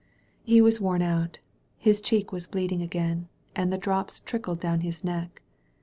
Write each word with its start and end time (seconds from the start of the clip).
aaim 0.01 0.49
He 0.49 0.61
was 0.61 0.81
worn 0.81 1.03
out. 1.03 1.41
His 1.77 2.01
cheek 2.01 2.31
was 2.31 2.47
bleeding 2.47 2.81
again, 2.81 3.25
lesb^ 3.55 3.61
and 3.61 3.71
the 3.71 3.77
drops 3.77 4.19
trickled 4.21 4.59
down 4.59 4.79
his 4.81 5.03
neck. 5.03 5.43